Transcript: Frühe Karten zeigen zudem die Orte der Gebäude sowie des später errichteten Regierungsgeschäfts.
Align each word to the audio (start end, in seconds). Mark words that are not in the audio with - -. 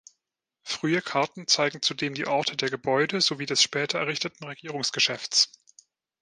Frühe 0.63 0.99
Karten 1.03 1.45
zeigen 1.45 1.83
zudem 1.83 2.15
die 2.15 2.25
Orte 2.25 2.57
der 2.57 2.71
Gebäude 2.71 3.21
sowie 3.21 3.45
des 3.45 3.61
später 3.61 3.99
errichteten 3.99 4.45
Regierungsgeschäfts. 4.47 5.51